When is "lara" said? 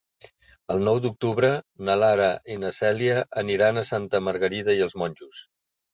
2.03-2.29